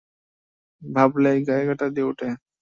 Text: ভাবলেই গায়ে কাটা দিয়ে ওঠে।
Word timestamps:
ভাবলেই 0.81 1.39
গায়ে 1.47 1.63
কাটা 1.69 1.87
দিয়ে 1.95 2.07
ওঠে। 2.09 2.29